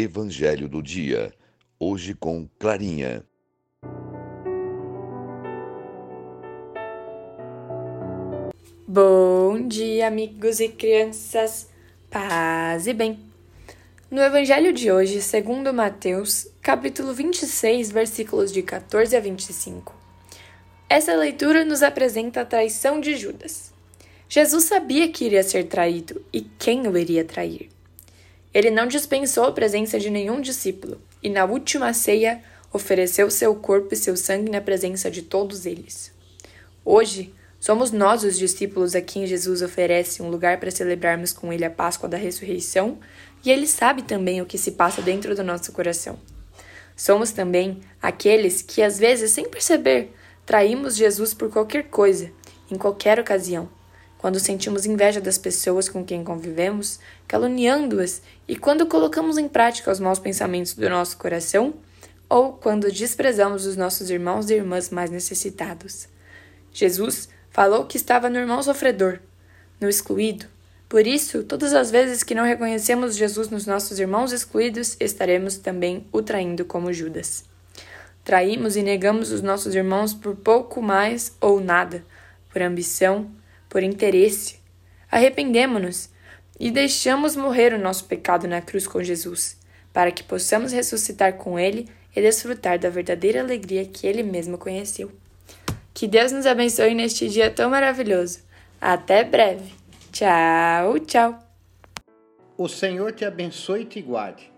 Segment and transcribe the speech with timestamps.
[0.00, 1.34] Evangelho do Dia,
[1.76, 3.24] hoje com Clarinha.
[8.86, 11.68] Bom dia, amigos e crianças.
[12.08, 13.18] Paz e bem.
[14.08, 19.92] No Evangelho de hoje, segundo Mateus, capítulo 26, versículos de 14 a 25.
[20.88, 23.74] Essa leitura nos apresenta a traição de Judas.
[24.28, 27.68] Jesus sabia que iria ser traído e quem o iria trair.
[28.52, 33.92] Ele não dispensou a presença de nenhum discípulo e, na última ceia, ofereceu seu corpo
[33.92, 36.12] e seu sangue na presença de todos eles.
[36.84, 41.64] Hoje, somos nós os discípulos a quem Jesus oferece um lugar para celebrarmos com ele
[41.64, 42.98] a Páscoa da ressurreição
[43.44, 46.18] e ele sabe também o que se passa dentro do nosso coração.
[46.96, 50.12] Somos também aqueles que, às vezes, sem perceber,
[50.44, 52.30] traímos Jesus por qualquer coisa,
[52.70, 53.68] em qualquer ocasião
[54.18, 60.00] quando sentimos inveja das pessoas com quem convivemos, caluniando-as e quando colocamos em prática os
[60.00, 61.74] maus pensamentos do nosso coração,
[62.28, 66.08] ou quando desprezamos os nossos irmãos e irmãs mais necessitados.
[66.72, 69.20] Jesus falou que estava no irmão sofredor,
[69.80, 70.46] no excluído.
[70.88, 76.06] Por isso, todas as vezes que não reconhecemos Jesus nos nossos irmãos excluídos, estaremos também
[76.12, 77.44] o traindo como Judas.
[78.24, 82.04] Traímos e negamos os nossos irmãos por pouco mais ou nada,
[82.50, 83.30] por ambição,
[83.68, 84.58] por interesse.
[85.10, 86.10] Arrependemo-nos
[86.58, 89.58] e deixamos morrer o nosso pecado na cruz com Jesus,
[89.92, 95.12] para que possamos ressuscitar com Ele e desfrutar da verdadeira alegria que Ele mesmo conheceu.
[95.94, 98.40] Que Deus nos abençoe neste dia tão maravilhoso.
[98.80, 99.72] Até breve.
[100.12, 101.38] Tchau, tchau.
[102.56, 104.50] O Senhor te abençoe e te guarde.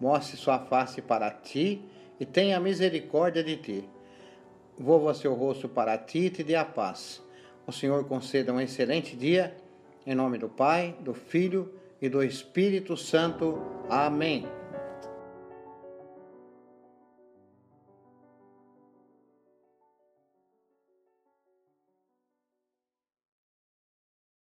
[0.00, 1.82] Mostre sua face para ti
[2.18, 3.88] e tenha misericórdia de ti.
[4.78, 7.23] Volva seu rosto para ti e te dê a paz
[7.66, 9.56] o Senhor conceda um excelente dia.
[10.06, 13.58] Em nome do Pai, do Filho e do Espírito Santo.
[13.88, 14.46] Amém.